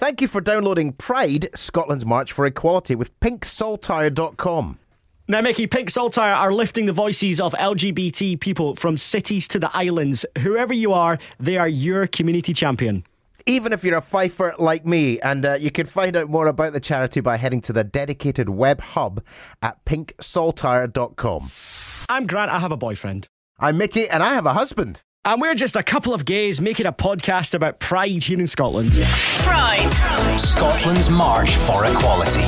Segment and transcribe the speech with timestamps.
[0.00, 4.78] Thank you for downloading Pride, Scotland's March for Equality with pinksaltire.com.
[5.28, 9.70] Now, Mickey, Pink Saltire are lifting the voices of LGBT people from cities to the
[9.76, 10.24] islands.
[10.38, 13.04] Whoever you are, they are your community champion.
[13.44, 16.72] Even if you're a fifer like me, and uh, you can find out more about
[16.72, 19.22] the charity by heading to the dedicated web hub
[19.60, 21.50] at pinksaltire.com.
[22.08, 23.28] I'm Grant, I have a boyfriend.
[23.58, 25.02] I'm Mickey, and I have a husband.
[25.22, 28.92] And we're just a couple of gays making a podcast about pride here in Scotland.
[29.42, 29.86] Pride.
[30.40, 32.40] Scotland's March for Equality.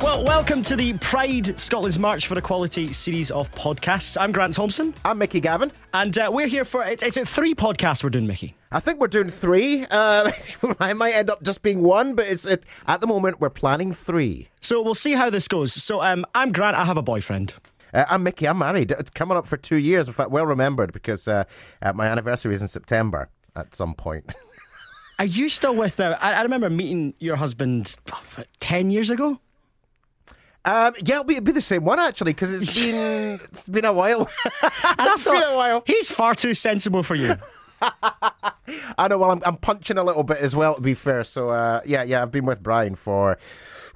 [0.00, 4.16] Well, welcome to the Pride Scotland's March for Equality series of podcasts.
[4.20, 5.72] I'm Grant Thompson, I'm Mickey Gavin.
[5.92, 8.54] and uh, we're here for it- it's it three podcasts we're doing, Mickey.
[8.70, 9.84] I think we're doing three.
[9.90, 10.30] Uh,
[10.78, 13.92] I might end up just being one, but it's it, at the moment we're planning
[13.92, 14.48] three.
[14.60, 15.72] So we'll see how this goes.
[15.74, 17.54] So um, I'm Grant, I have a boyfriend.
[17.92, 18.46] Uh, I'm Mickey.
[18.46, 18.92] I'm married.
[18.92, 20.06] It's coming up for two years.
[20.06, 21.44] In fact, well remembered because uh,
[21.82, 24.34] uh, my anniversary is in September at some point.
[25.18, 26.16] Are you still with now?
[26.20, 29.38] I, I remember meeting your husband what, 10 years ago.
[30.64, 33.84] Um, yeah, it'll be, it'll be the same one actually because it's been it's been
[33.84, 34.28] a while.
[34.62, 35.82] It's been a while.
[35.86, 37.34] he's far too sensible for you.
[37.82, 39.18] I know.
[39.18, 40.74] Well, I'm, I'm punching a little bit as well.
[40.74, 43.38] To be fair, so uh, yeah, yeah, I've been with Brian for.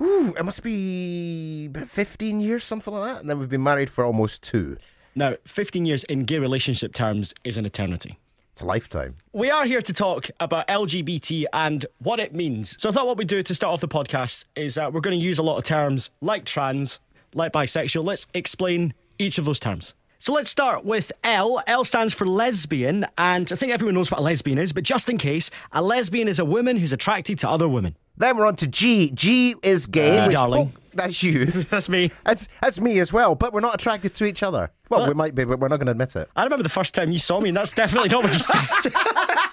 [0.02, 3.20] Ooh, it must be 15 years, something like that.
[3.20, 4.76] And then we've been married for almost two.
[5.14, 8.18] now, 15 years in gay relationship terms is an eternity.
[8.52, 9.16] It's a lifetime.
[9.32, 12.80] We are here to talk about LGBT and what it means.
[12.80, 15.18] So I thought what we'd do to start off the podcast is uh, we're going
[15.18, 17.00] to use a lot of terms like trans,
[17.34, 18.04] like bisexual.
[18.04, 19.94] Let's explain each of those terms.
[20.24, 21.62] So let's start with L.
[21.66, 25.10] L stands for lesbian, and I think everyone knows what a lesbian is, but just
[25.10, 27.94] in case, a lesbian is a woman who's attracted to other women.
[28.16, 29.10] Then we're on to G.
[29.10, 30.16] G is gay.
[30.16, 30.72] Uh, which- darling.
[30.74, 31.44] oh, that's you.
[31.70, 32.10] That's me.
[32.24, 33.34] That's that's me as well.
[33.34, 34.70] But we're not attracted to each other.
[34.88, 36.30] Well, we might be, but we're not going to admit it.
[36.36, 38.92] I remember the first time you saw me, and that's definitely not what you said.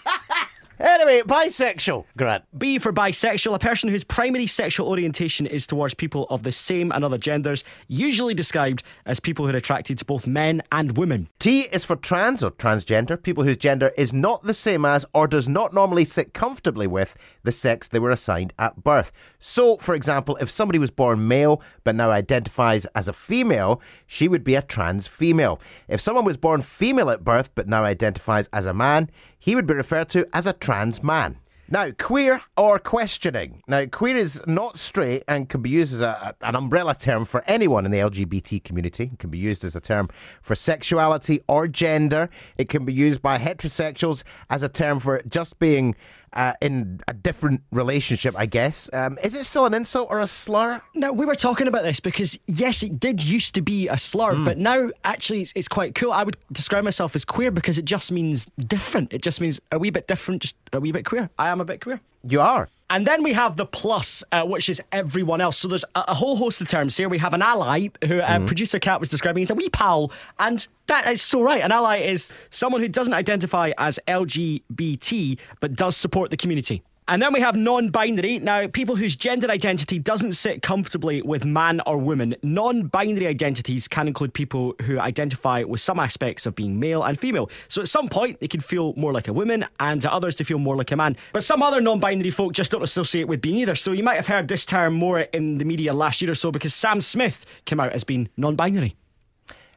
[0.82, 2.06] Anyway, bisexual.
[2.18, 2.44] Grant.
[2.58, 6.92] B for bisexual, a person whose primary sexual orientation is towards people of the same
[6.92, 11.30] and other genders, usually described as people who are attracted to both men and women.
[11.38, 15.28] T is for trans or transgender, people whose gender is not the same as or
[15.28, 19.12] does not normally sit comfortably with the sex they were assigned at birth.
[19.38, 24.28] So, for example, if somebody was born male but now identifies as a female, she
[24.28, 25.62] would be a trans female.
[25.88, 29.12] If someone was born female at birth but now identifies as a man,
[29.42, 31.38] he would be referred to as a trans man.
[31.68, 33.64] Now, queer or questioning.
[33.66, 37.42] Now, queer is not straight and can be used as a, an umbrella term for
[37.48, 39.12] anyone in the LGBT community.
[39.14, 40.10] It can be used as a term
[40.42, 42.30] for sexuality or gender.
[42.58, 45.96] It can be used by heterosexuals as a term for just being
[46.34, 48.90] uh, in a different relationship, I guess.
[48.94, 50.82] Um, is it still an insult or a slur?
[50.96, 54.44] Now, we were talking about this because, yes, it did used to be a slur,
[54.44, 56.12] but now actually it's, it's quite cool.
[56.12, 59.14] I would describe myself as queer because it just means different.
[59.14, 61.30] It just means a wee bit different, just a wee bit queer.
[61.38, 62.02] I am a bit queer.
[62.24, 62.70] You are.
[62.92, 65.58] And then we have the plus, uh, which is everyone else.
[65.58, 67.08] So there's a, a whole host of terms here.
[67.08, 70.68] We have an ally, who uh, producer Cat was describing as a wee pal, and
[70.88, 71.64] that is so right.
[71.64, 76.84] An ally is someone who doesn't identify as LGBT but does support the community.
[77.12, 78.40] And then we have non binary.
[78.40, 82.38] Now, people whose gender identity doesn't sit comfortably with man or woman.
[82.42, 87.20] Non binary identities can include people who identify with some aspects of being male and
[87.20, 87.50] female.
[87.68, 90.46] So at some point, they can feel more like a woman, and at others, they
[90.46, 91.18] feel more like a man.
[91.34, 93.76] But some other non binary folk just don't associate with being either.
[93.76, 96.50] So you might have heard this term more in the media last year or so
[96.50, 98.96] because Sam Smith came out as being non binary.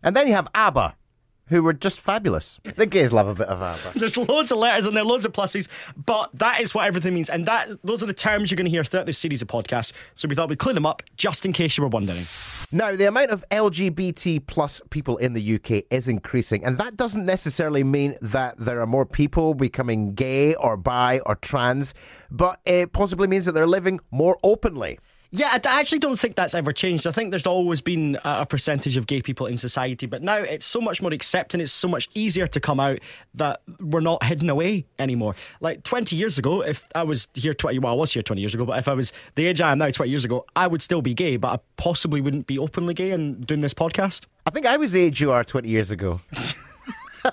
[0.05, 0.94] And then you have ABBA,
[1.49, 2.59] who were just fabulous.
[2.77, 3.99] The gays love a bit of ABBA.
[3.99, 7.28] There's loads of letters and there, loads of pluses, but that is what everything means.
[7.28, 9.93] And that those are the terms you're going to hear throughout this series of podcasts.
[10.15, 12.25] So we thought we'd clear them up just in case you were wondering.
[12.72, 17.27] Now, the amount of LGBT plus people in the UK is increasing, and that doesn't
[17.27, 21.94] necessarily mean that there are more people becoming gay or bi or trans,
[22.31, 24.99] but it possibly means that they're living more openly.
[25.37, 27.09] Yeah, I I actually don't think that's ever changed.
[27.09, 30.37] I think there's always been a a percentage of gay people in society, but now
[30.37, 31.61] it's so much more accepting.
[31.61, 33.00] It's so much easier to come out
[33.34, 35.34] that we're not hidden away anymore.
[35.61, 38.55] Like 20 years ago, if I was here 20, well, I was here 20 years
[38.55, 40.82] ago, but if I was the age I am now 20 years ago, I would
[40.82, 44.26] still be gay, but I possibly wouldn't be openly gay and doing this podcast.
[44.47, 46.20] I think I was the age you are 20 years ago.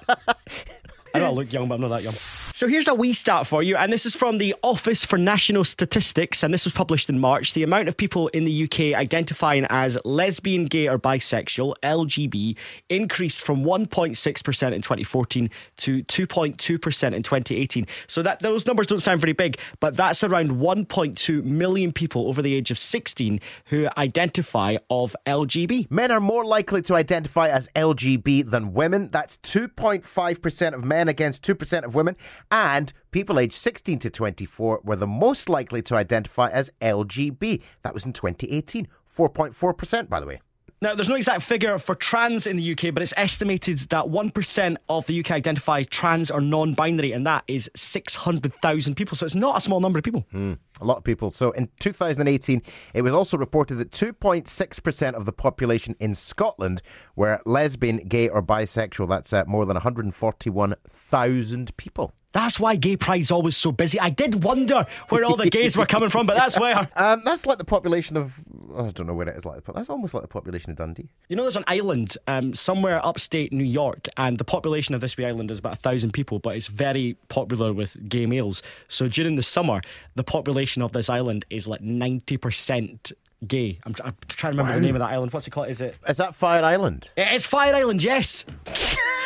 [1.14, 2.16] I don't look young, but I'm not that young.
[2.54, 5.64] So here's a wee stat for you, and this is from the Office for National
[5.64, 7.54] Statistics, and this was published in March.
[7.54, 12.58] The amount of people in the UK identifying as lesbian, gay, or bisexual (LGB)
[12.90, 17.88] increased from 1.6% in 2014 to 2.2% in 2018.
[18.08, 22.42] So that those numbers don't sound very big, but that's around 1.2 million people over
[22.42, 25.90] the age of 16 who identify of LGB.
[25.90, 29.10] Men are more likely to identify as LGB than women.
[29.10, 32.18] That's 2.5% of men against 2% of women.
[32.50, 37.62] And people aged 16 to 24 were the most likely to identify as LGB.
[37.84, 38.88] That was in 2018.
[39.10, 40.42] 4.4%, by the way.
[40.84, 44.78] Now, there's no exact figure for trans in the UK, but it's estimated that 1%
[44.90, 49.16] of the UK identify trans or non binary, and that is 600,000 people.
[49.16, 50.26] So it's not a small number of people.
[50.34, 51.30] Mm, a lot of people.
[51.30, 52.64] So in 2018,
[52.96, 56.82] it was also reported that 2.6% of the population in Scotland
[57.16, 59.08] were lesbian, gay, or bisexual.
[59.08, 62.16] That's uh, more than 141,000 people.
[62.34, 64.00] That's why Gay Pride's always so busy.
[64.00, 66.90] I did wonder where all the gays were coming from, but that's where.
[67.02, 68.40] Um, that's like the population of.
[68.76, 71.10] I don't know where it is like, but That's almost like the population of Dundee.
[71.30, 75.18] You know, there's an island um, somewhere upstate New York, and the population of this
[75.18, 78.62] wee island is about a thousand people, but it's very popular with gay males.
[78.88, 79.82] So during the summer,
[80.16, 83.14] the population of this island is like 90%
[83.48, 83.80] gay.
[83.84, 84.80] I'm, I'm trying to remember wow.
[84.80, 85.34] the name of that island.
[85.34, 85.70] What's it called?
[85.70, 85.96] Is it?
[86.08, 87.10] Is that Fire Island?
[87.18, 88.46] It's Fire Island, yes.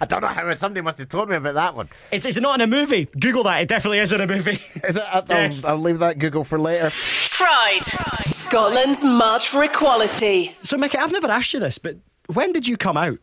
[0.00, 1.88] I don't know how somebody must have told me about that one.
[2.10, 3.06] It's, it's not in a movie.
[3.18, 3.60] Google that.
[3.60, 4.58] It definitely is in a movie.
[4.82, 5.04] Is it?
[5.06, 5.64] I'll, yes.
[5.64, 6.90] I'll, I'll leave that Google for later.
[7.30, 7.84] Pride,
[8.20, 10.56] Scotland's March for Equality.
[10.62, 11.96] So, Mickey, I've never asked you this, but
[12.32, 13.18] when did you come out?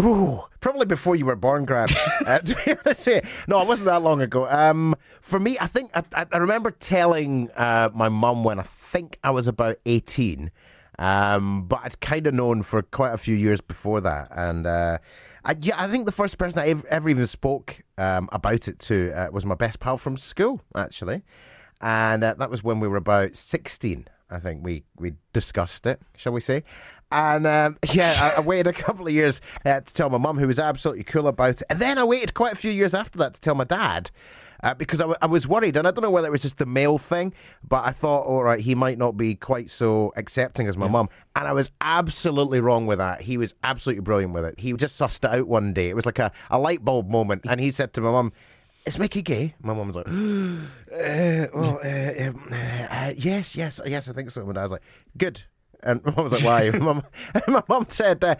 [0.00, 1.92] Ooh, probably before you were born, Grant.
[2.26, 2.40] uh,
[3.46, 4.48] no, it wasn't that long ago.
[4.48, 9.18] Um, for me, I think I, I remember telling uh, my mum when I think
[9.22, 10.50] I was about eighteen,
[10.98, 14.98] um, but I'd kind of known for quite a few years before that, and uh,
[15.44, 18.78] I, yeah, I think the first person I ever, ever even spoke um, about it
[18.80, 21.22] to uh, was my best pal from school, actually.
[21.80, 24.08] And uh, that was when we were about 16.
[24.30, 26.64] I think we, we discussed it, shall we say.
[27.14, 30.36] And um, yeah, I, I, waited a couple of years uh, to tell my mum,
[30.36, 31.62] who was absolutely cool about it.
[31.70, 34.10] And then I waited quite a few years after that to tell my dad
[34.64, 36.58] uh, because I, w- I was worried, and I don't know whether it was just
[36.58, 37.32] the male thing,
[37.62, 40.92] but I thought, all right, he might not be quite so accepting as my yeah.
[40.92, 41.08] mum.
[41.36, 43.20] And I was absolutely wrong with that.
[43.20, 44.58] He was absolutely brilliant with it.
[44.58, 45.90] He just sussed it out one day.
[45.90, 48.32] It was like a, a light bulb moment, and he said to my mum,
[48.86, 49.54] is Mickey gay?
[49.62, 54.48] My mum was like, uh, well, uh, um, uh, yes, yes, yes, I think so.
[54.48, 54.82] And I was like,
[55.16, 55.44] good.
[55.84, 56.78] And mum was like, why?
[57.46, 58.36] my, mum, said, uh,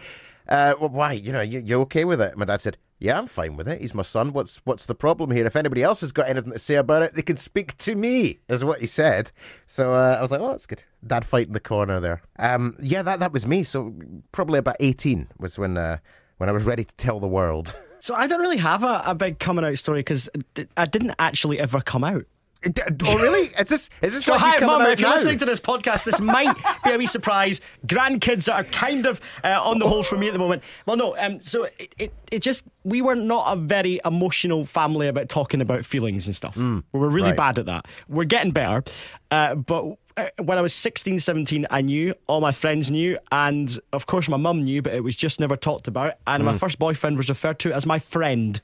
[0.49, 1.13] uh, why?
[1.13, 2.37] You know, you, you okay with it?
[2.37, 3.81] My dad said, yeah, I'm fine with it.
[3.81, 4.33] He's my son.
[4.33, 5.45] What's what's the problem here?
[5.45, 8.39] If anybody else has got anything to say about it, they can speak to me,
[8.49, 9.31] is what he said.
[9.67, 10.85] So uh, I was like, oh, that's good.
[11.07, 12.23] Dad fight in the corner there.
[12.39, 13.63] Um, yeah, that that was me.
[13.63, 13.95] So
[14.33, 15.99] probably about 18 was when uh,
[16.39, 17.75] when I was ready to tell the world.
[18.05, 20.29] So I don't really have a, a big coming out story because
[20.77, 22.27] I didn't actually ever come out.
[23.07, 23.49] Oh really?
[23.59, 24.25] Is this is this?
[24.25, 24.83] So hi, Mum.
[24.83, 25.17] If you're now?
[25.17, 27.61] listening to this podcast, this might be a wee surprise.
[27.87, 30.63] Grandkids are kind of uh, on the hold for me at the moment.
[30.87, 31.17] Well, no.
[31.19, 31.41] Um.
[31.41, 35.85] So it, it, it just we were not a very emotional family about talking about
[35.85, 36.55] feelings and stuff.
[36.55, 37.37] Mm, we were really right.
[37.37, 37.87] bad at that.
[38.09, 38.83] We're getting better,
[39.31, 39.97] uh, but.
[40.17, 44.29] Uh, when I was 16, 17, I knew, all my friends knew, and of course
[44.29, 46.15] my mum knew, but it was just never talked about.
[46.25, 46.47] And mm.
[46.47, 48.61] my first boyfriend was referred to as my friend.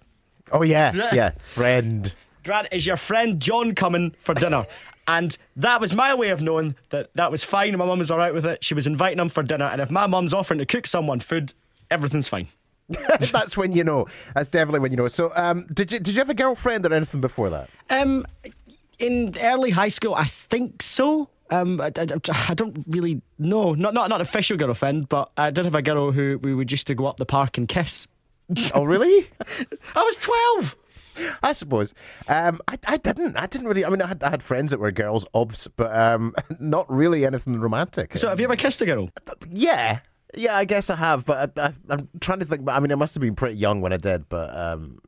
[0.52, 2.14] Oh, yeah, yeah, friend.
[2.45, 4.65] Grant, is your friend John coming for dinner?
[5.09, 7.77] And that was my way of knowing that that was fine.
[7.77, 8.63] My mum was all right with it.
[8.63, 9.65] She was inviting him for dinner.
[9.65, 11.53] And if my mum's offering to cook someone food,
[11.91, 12.47] everything's fine.
[13.33, 14.07] That's when you know.
[14.35, 15.09] That's definitely when you know.
[15.09, 17.71] So, um, did you did you have a girlfriend or anything before that?
[17.89, 18.25] Um,
[18.99, 21.29] in early high school, I think so.
[21.51, 22.07] Um, I, I,
[22.49, 23.75] I, don't really know.
[23.75, 26.71] Not not not an official girlfriend, but I did have a girl who we would
[26.71, 28.07] used to go up the park and kiss.
[28.75, 29.29] Oh, really?
[29.95, 30.77] I was twelve.
[31.43, 31.95] I suppose.
[32.29, 33.37] Um, I, I didn't.
[33.37, 33.85] I didn't really.
[33.85, 37.25] I mean, I had, I had friends that were girls, obs, but um, not really
[37.25, 38.17] anything romantic.
[38.17, 39.11] So, have you ever kissed a girl?
[39.50, 40.00] Yeah.
[40.37, 42.65] Yeah, I guess I have, but I, am trying to think.
[42.65, 45.00] But I mean, I must have been pretty young when I did, but um,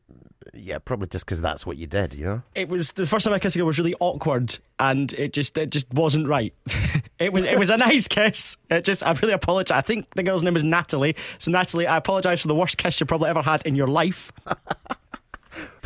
[0.54, 2.42] yeah, probably just because that's what you did, you know.
[2.54, 5.56] It was the first time I kissed a girl was really awkward, and it just
[5.56, 6.54] it just wasn't right.
[7.18, 8.56] it was it was a nice kiss.
[8.70, 9.76] It just I really apologize.
[9.76, 11.16] I think the girl's name was Natalie.
[11.38, 14.32] So Natalie, I apologize for the worst kiss you probably ever had in your life.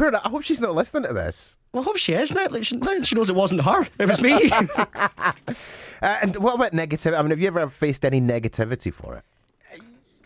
[0.00, 1.58] I hope she's not listening to this.
[1.72, 2.32] Well, I hope she is.
[2.32, 3.86] Now she, now she knows it wasn't her.
[3.98, 4.50] It was me.
[4.76, 5.54] uh,
[6.00, 7.18] and what about negativity?
[7.18, 9.24] I mean, have you ever faced any negativity for it?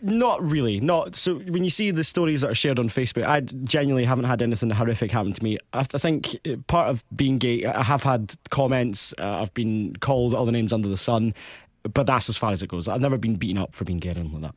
[0.01, 0.79] Not really.
[0.79, 1.35] Not so.
[1.35, 4.71] When you see the stories that are shared on Facebook, I genuinely haven't had anything
[4.71, 5.59] horrific happen to me.
[5.73, 9.13] I, I think part of being gay, I have had comments.
[9.19, 11.35] Uh, I've been called all the names under the sun,
[11.83, 12.87] but that's as far as it goes.
[12.87, 14.55] I've never been beaten up for being gay or anything like that.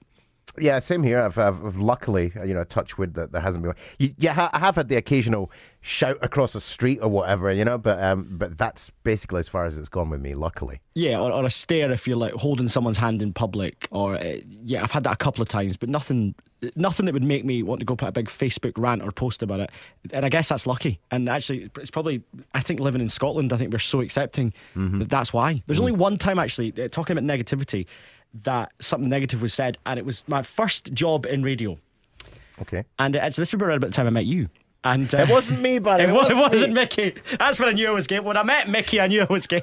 [0.59, 1.21] Yeah, same here.
[1.21, 4.15] I've, I've, luckily, you know, touch wood that there hasn't been.
[4.19, 8.03] Yeah, I have had the occasional shout across the street or whatever, you know, but
[8.03, 10.35] um, but that's basically as far as it's gone with me.
[10.35, 10.81] Luckily.
[10.95, 14.37] Yeah, or, or a stare if you're like holding someone's hand in public, or uh,
[14.65, 16.35] yeah, I've had that a couple of times, but nothing,
[16.77, 19.43] nothing that would make me want to go put a big Facebook rant or post
[19.43, 19.71] about it.
[20.13, 21.01] And I guess that's lucky.
[21.11, 22.23] And actually, it's probably
[22.55, 25.01] I think living in Scotland, I think we're so accepting mm-hmm.
[25.01, 25.63] that that's why.
[25.67, 25.87] There's mm-hmm.
[25.87, 27.87] only one time actually uh, talking about negativity
[28.43, 31.79] that something negative was said, and it was my first job in radio.
[32.63, 32.85] Okay.
[32.99, 34.49] And actually, this was around about the time I met you.
[34.85, 36.05] And uh, It wasn't me, buddy.
[36.09, 36.81] It, it wasn't me.
[36.81, 37.15] Mickey.
[37.39, 38.21] That's when I knew I was gay.
[38.21, 39.63] When I met Mickey, I knew I was gay.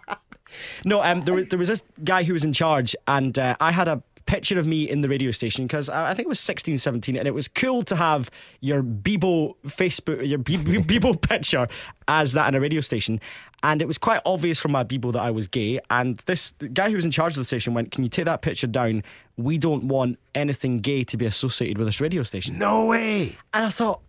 [0.84, 3.72] no, um, there was, there was this guy who was in charge, and uh, I
[3.72, 6.38] had a picture of me in the radio station because I I think it was
[6.38, 8.30] 16, 17, and it was cool to have
[8.60, 11.66] your Bebo Facebook, your Be- Be- Bebo picture
[12.06, 13.20] as that in a radio station.
[13.62, 15.80] And it was quite obvious from my Bebo that I was gay.
[15.90, 18.26] And this the guy who was in charge of the station went, Can you take
[18.26, 19.02] that picture down?
[19.36, 22.58] We don't want anything gay to be associated with this radio station.
[22.58, 23.36] No way.
[23.54, 24.02] And I thought,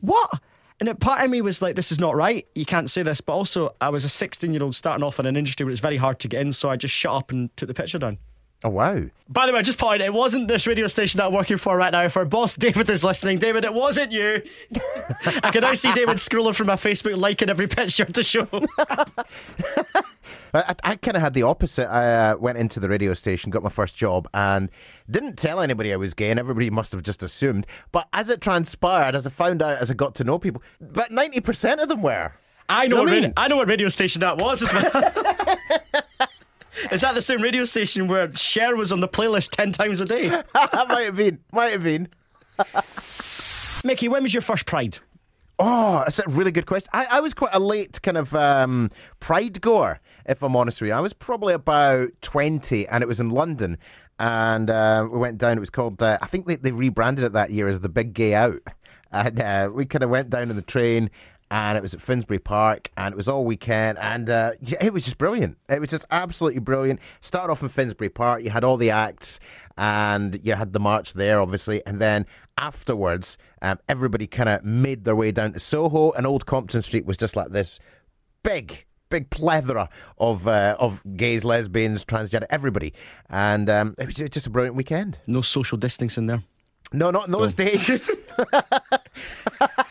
[0.00, 0.40] what?
[0.80, 2.46] And part of me was like, this is not right.
[2.54, 3.20] You can't say this.
[3.20, 5.80] But also, I was a 16 year old starting off in an industry where it's
[5.80, 6.52] very hard to get in.
[6.52, 8.18] So I just shut up and took the picture down.
[8.64, 9.02] Oh wow.
[9.28, 11.76] By the way, I just point, it wasn't this radio station that I'm working for
[11.76, 12.02] right now.
[12.04, 14.42] If our boss David is listening, David, it wasn't you.
[15.42, 18.46] I can now see David scrolling through my Facebook, liking every picture to show.
[20.54, 21.90] I, I, kind of had the opposite.
[21.90, 24.68] I uh, went into the radio station, got my first job, and
[25.10, 27.66] didn't tell anybody I was gay, and everybody must have just assumed.
[27.90, 31.10] But as it transpired, as I found out, as I got to know people, about
[31.10, 32.32] ninety percent of them were.
[32.68, 33.34] I know, You know what what I radio, mean?
[33.36, 35.82] I know what radio station that was as well.
[36.90, 40.04] Is that the same radio station where Cher was on the playlist 10 times a
[40.04, 40.28] day?
[40.28, 40.48] that
[40.88, 41.38] might have been.
[41.52, 42.08] Might have been.
[43.84, 44.98] Mickey, when was your first Pride?
[45.58, 46.88] Oh, that's a really good question.
[46.92, 50.88] I, I was quite a late kind of um, pride goer, if I'm honest with
[50.88, 50.94] you.
[50.94, 53.78] I was probably about 20 and it was in London.
[54.18, 55.56] And uh, we went down.
[55.56, 58.14] It was called, uh, I think they, they rebranded it that year as the Big
[58.14, 58.60] Gay Out.
[59.12, 61.10] And uh, we kind of went down in the train
[61.52, 63.98] and it was at Finsbury Park and it was all weekend.
[63.98, 65.58] And uh, it was just brilliant.
[65.68, 66.98] It was just absolutely brilliant.
[67.20, 68.42] Started off in Finsbury Park.
[68.42, 69.38] You had all the acts
[69.76, 71.84] and you had the march there, obviously.
[71.84, 72.24] And then
[72.56, 77.04] afterwards, um, everybody kind of made their way down to Soho, and Old Compton Street
[77.04, 77.78] was just like this
[78.42, 82.94] big, big plethora of uh, of gays, lesbians, transgender, everybody,
[83.28, 85.18] and um, it was just a brilliant weekend.
[85.26, 86.42] No social distancing there.
[86.94, 88.02] No, not in those days.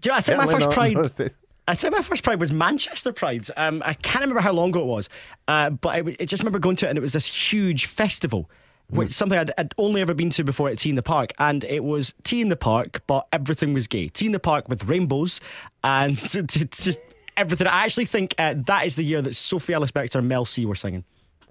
[0.00, 0.96] Do you know, I think my first Pride.
[1.68, 3.46] I think my first Pride was Manchester Pride.
[3.56, 5.08] Um, I can't remember how long ago it was,
[5.46, 8.50] uh, but I just remember going to it and it was this huge festival.
[8.88, 11.62] Which something I'd, I'd only ever been to before at T in the Park, and
[11.62, 14.08] it was T in the Park, but everything was gay.
[14.08, 15.40] T in the Park with rainbows
[15.84, 16.98] and just
[17.36, 17.68] everything.
[17.68, 20.66] I actually think uh, that is the year that Sophie Ellis Bextor and Mel C
[20.66, 21.04] were singing,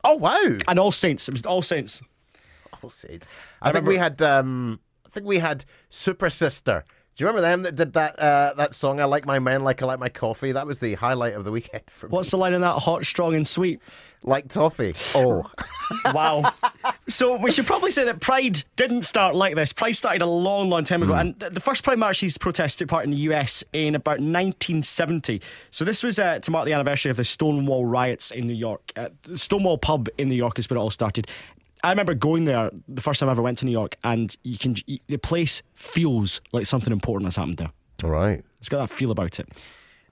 [0.03, 0.57] Oh wow!
[0.67, 1.29] and All Saints.
[1.29, 2.01] It was All Saints.
[2.83, 3.27] I'll say it.
[3.61, 4.21] I, think we had.
[4.21, 6.83] Um, I think we had Supersister.
[7.19, 9.01] Do you remember them that did that uh, that song?
[9.01, 10.53] I like my men like I like my coffee.
[10.53, 12.11] That was the highlight of the weekend for me.
[12.11, 12.75] What's the line in that?
[12.75, 13.81] Hot, strong, and sweet.
[14.23, 14.93] Like toffee.
[15.13, 15.43] Oh,
[16.13, 16.53] Wow.
[17.09, 19.73] so we should probably say that Pride didn't start like this.
[19.73, 21.13] Pride started a long, long time ago.
[21.13, 25.41] And the first Pride March these protests took part in the US in about 1970.
[25.71, 28.93] So this was uh, to mark the anniversary of the Stonewall riots in New York.
[28.95, 31.27] Uh, the Stonewall pub in New York is where it all started.
[31.83, 34.57] I remember going there the first time I ever went to New York, and you
[34.57, 34.75] can
[35.07, 37.71] the place feels like something important has happened there.
[38.03, 38.43] all right.
[38.59, 39.47] It's got that feel about it.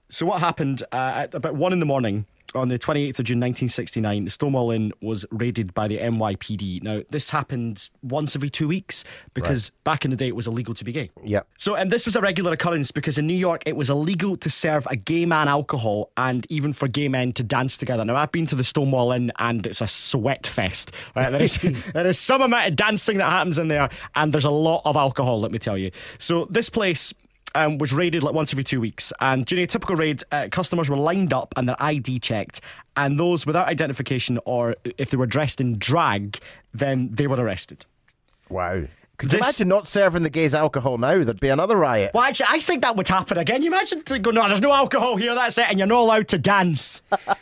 [0.08, 3.38] So what happened uh, at about one in the morning on the 28th of June
[3.38, 4.28] 1969?
[4.30, 6.82] Stonewall Inn was raided by the NYPD.
[6.82, 10.74] Now this happened once every two weeks because back in the day it was illegal
[10.74, 11.10] to be gay.
[11.24, 11.46] Yep.
[11.58, 14.50] So, and this was a regular occurrence because in New York it was illegal to
[14.50, 18.04] serve a gay man alcohol and even for gay men to dance together.
[18.04, 20.92] Now, I've been to the Stonewall Inn and it's a sweat fest.
[21.14, 21.30] Right?
[21.30, 21.56] There, is,
[21.94, 24.96] there is some amount of dancing that happens in there and there's a lot of
[24.96, 25.90] alcohol, let me tell you.
[26.18, 27.14] So, this place.
[27.54, 30.90] Um, was raided like once every two weeks, and during a typical raid, uh, customers
[30.90, 32.60] were lined up and their ID checked,
[32.96, 36.38] and those without identification or if they were dressed in drag,
[36.74, 37.86] then they were arrested.
[38.50, 38.82] Wow.
[39.16, 41.24] Could This- you imagine not serving the gays alcohol now?
[41.24, 42.12] There'd be another riot.
[42.14, 43.62] Well, actually, I think that would happen again.
[43.62, 46.38] You imagine go, no, there's no alcohol here, that's it, and you're not allowed to
[46.38, 47.02] dance.
[47.10, 47.38] but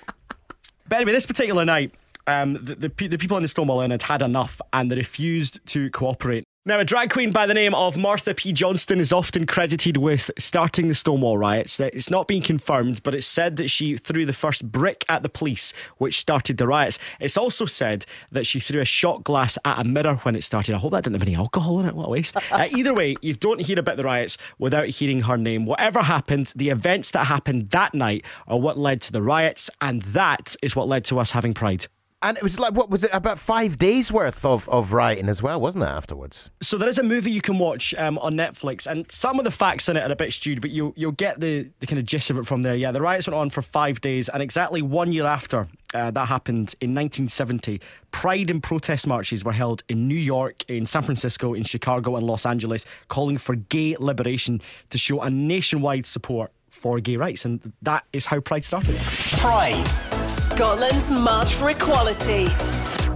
[0.90, 1.92] anyway, this particular night,
[2.26, 5.58] um, the, the, the people in the Stonewall Inn had had enough and they refused
[5.66, 6.44] to cooperate.
[6.68, 8.52] Now, a drag queen by the name of Marsha P.
[8.52, 11.78] Johnson is often credited with starting the Stonewall riots.
[11.78, 15.28] It's not been confirmed, but it's said that she threw the first brick at the
[15.28, 16.98] police, which started the riots.
[17.20, 20.74] It's also said that she threw a shot glass at a mirror when it started.
[20.74, 21.94] I hope that didn't have any alcohol in it.
[21.94, 22.36] What a waste.
[22.52, 25.66] uh, either way, you don't hear about the riots without hearing her name.
[25.66, 30.02] Whatever happened, the events that happened that night are what led to the riots, and
[30.02, 31.86] that is what led to us having pride.
[32.22, 33.10] And it was like, what was it?
[33.12, 35.88] About five days worth of, of rioting as well, wasn't it?
[35.88, 36.50] Afterwards.
[36.62, 39.50] So there is a movie you can watch um, on Netflix, and some of the
[39.50, 42.06] facts in it are a bit skewed, but you'll you'll get the, the kind of
[42.06, 42.74] gist of it from there.
[42.74, 46.26] Yeah, the riots went on for five days, and exactly one year after uh, that
[46.26, 47.80] happened in 1970,
[48.12, 52.26] Pride and protest marches were held in New York, in San Francisco, in Chicago, and
[52.26, 57.74] Los Angeles, calling for gay liberation to show a nationwide support for gay rights, and
[57.82, 58.96] that is how Pride started.
[58.96, 62.48] Pride Scotland's March for Equality.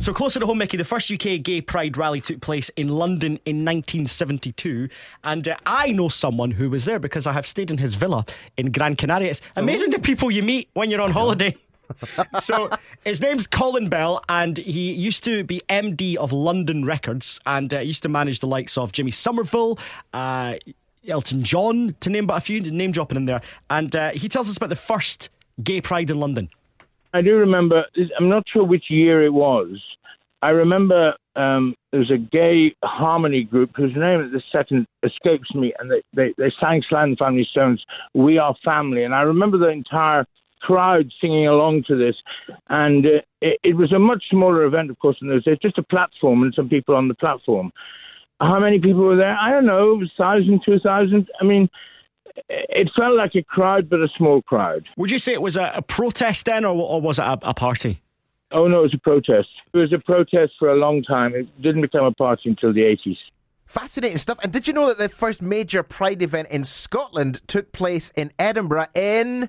[0.00, 3.38] So closer to home, Mickey, the first UK gay pride rally took place in London
[3.44, 4.88] in 1972,
[5.24, 8.24] and uh, I know someone who was there because I have stayed in his villa
[8.56, 9.30] in Gran Canaria.
[9.30, 11.56] It's amazing the people you meet when you're on holiday.
[12.40, 12.70] so
[13.04, 17.80] his name's Colin Bell, and he used to be MD of London Records, and uh,
[17.80, 19.78] used to manage the likes of Jimmy Somerville.
[20.12, 20.54] Uh,
[21.08, 23.40] Elton John, to name but a few, name dropping in there.
[23.68, 25.28] And uh, he tells us about the first
[25.62, 26.50] gay pride in London.
[27.12, 27.84] I do remember.
[28.18, 29.80] I'm not sure which year it was.
[30.42, 35.54] I remember um, there was a gay harmony group whose name at the second escapes
[35.54, 39.58] me, and they, they, they sang the Family Stones, "We Are Family," and I remember
[39.58, 40.24] the entire
[40.60, 42.16] crowd singing along to this,
[42.68, 45.78] and uh, it, it was a much smaller event, of course, and there was just
[45.78, 47.70] a platform and some people on the platform.
[48.40, 49.36] How many people were there?
[49.38, 51.28] I don't know, thousand, two thousand.
[51.40, 51.68] I mean,
[52.48, 54.86] it felt like a crowd, but a small crowd.
[54.96, 57.54] Would you say it was a, a protest then, or, or was it a, a
[57.54, 58.02] party?
[58.52, 59.48] Oh no, it was a protest.
[59.72, 61.34] It was a protest for a long time.
[61.34, 63.16] It didn't become a party until the eighties.
[63.66, 64.38] Fascinating stuff.
[64.42, 68.32] And did you know that the first major Pride event in Scotland took place in
[68.36, 69.48] Edinburgh in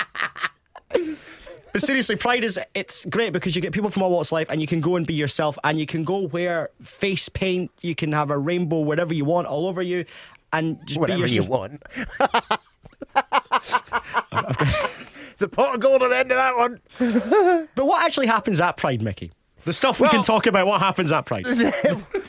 [1.71, 4.47] But seriously, Pride is it's great because you get people from all walks of life
[4.49, 7.95] and you can go and be yourself and you can go wear face paint, you
[7.95, 10.05] can have a rainbow wherever you want all over you
[10.51, 11.83] and just Whatever be you want.
[15.31, 17.67] It's a pot of gold at the end of that one.
[17.75, 19.31] But what actually happens at Pride, Mickey?
[19.63, 21.45] The stuff we Well- can talk about what happens at Pride.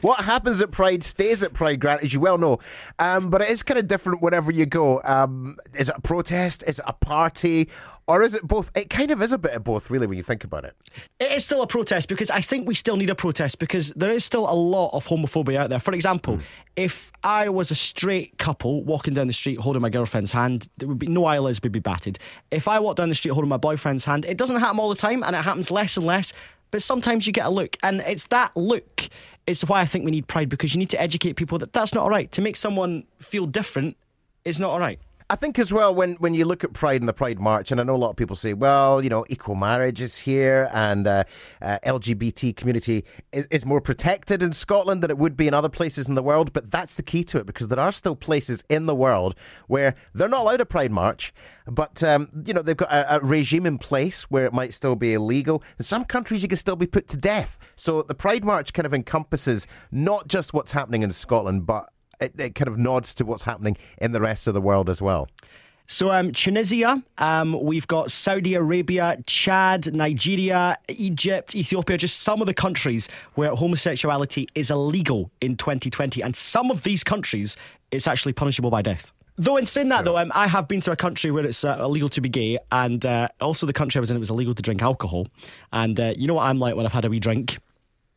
[0.01, 2.61] what happens at Pride stays at Pride, Grant, as you well know.
[3.01, 5.01] Um, but it is kind of different wherever you go.
[5.03, 6.63] Um, is it a protest?
[6.69, 7.69] Is it a party?
[8.11, 8.73] Or is it both?
[8.75, 10.75] It kind of is a bit of both, really, when you think about it.
[11.21, 14.11] It is still a protest because I think we still need a protest because there
[14.11, 15.79] is still a lot of homophobia out there.
[15.79, 16.43] For example, hmm.
[16.75, 20.89] if I was a straight couple walking down the street holding my girlfriend's hand, there
[20.89, 22.19] would be no eyelids would be batted.
[22.51, 24.97] If I walk down the street holding my boyfriend's hand, it doesn't happen all the
[24.97, 26.33] time and it happens less and less.
[26.73, 29.09] But sometimes you get a look, and it's that look
[29.47, 31.95] is why I think we need pride because you need to educate people that that's
[31.95, 32.31] not all right.
[32.33, 33.97] To make someone feel different
[34.45, 34.99] is not all right.
[35.31, 37.81] I think as well when, when you look at Pride and the Pride March, and
[37.81, 41.07] I know a lot of people say, well, you know, equal marriage is here, and
[41.07, 41.23] uh,
[41.63, 45.69] uh, LGBT community is, is more protected in Scotland than it would be in other
[45.69, 46.53] places in the world.
[46.53, 49.37] But that's the key to it because there are still places in the world
[49.69, 51.33] where they're not allowed a Pride March,
[51.65, 54.97] but um, you know they've got a, a regime in place where it might still
[54.97, 55.63] be illegal.
[55.79, 57.57] In some countries, you can still be put to death.
[57.77, 61.89] So the Pride March kind of encompasses not just what's happening in Scotland, but
[62.21, 65.01] it, it kind of nods to what's happening in the rest of the world as
[65.01, 65.29] well.
[65.87, 72.47] So, um, Tunisia, um, we've got Saudi Arabia, Chad, Nigeria, Egypt, Ethiopia, just some of
[72.47, 76.23] the countries where homosexuality is illegal in 2020.
[76.23, 77.57] And some of these countries,
[77.91, 79.11] it's actually punishable by death.
[79.37, 81.79] Though, in saying that, though, um, I have been to a country where it's uh,
[81.81, 84.55] illegal to be gay, and uh, also the country I was in, it was illegal
[84.55, 85.27] to drink alcohol.
[85.73, 87.59] And uh, you know what I'm like when I've had a wee drink?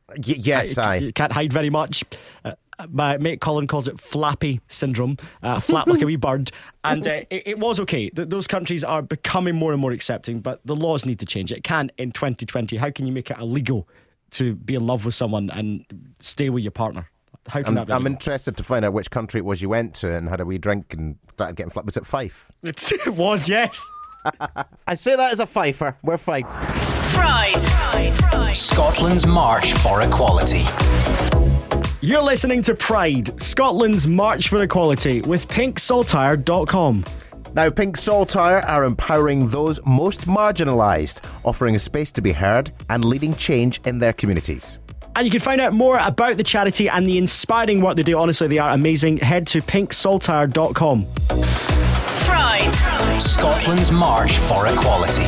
[0.10, 0.98] Y- yes, I.
[0.98, 2.04] You can't hide very much.
[2.46, 2.54] Uh,
[2.90, 6.52] my mate Colin calls it flappy syndrome, uh, flap like a wee bird.
[6.86, 8.10] And uh, it, it was okay.
[8.10, 11.50] Th- those countries are becoming more and more accepting, but the laws need to change.
[11.54, 12.76] It can in 2020.
[12.76, 13.88] How can you make it illegal
[14.32, 15.86] to be in love with someone and
[16.20, 17.10] stay with your partner?
[17.48, 17.94] How can I'm, that be?
[17.94, 18.14] I'm legal?
[18.16, 20.58] interested to find out which country it was you went to and had a wee
[20.58, 21.86] drink and started getting flat.
[21.86, 22.52] Was it Fife?
[22.64, 23.82] It's- it was, yes.
[24.86, 25.98] I say that as a Fifer.
[26.04, 26.44] We're fine.
[26.44, 27.62] Pride.
[28.54, 30.64] Scotland's March for Equality.
[32.04, 37.06] You're listening to Pride, Scotland's March for Equality with pinksaltire.com.
[37.54, 43.06] Now, Pink Saltire are empowering those most marginalised, offering a space to be heard and
[43.06, 44.80] leading change in their communities.
[45.16, 48.20] And you can find out more about the charity and the inspiring work they do.
[48.20, 49.20] Honestly, they are amazing.
[49.20, 51.06] Head to pinksaltire.com.
[52.26, 53.22] Pride.
[53.22, 55.24] Scotland's March for Equality.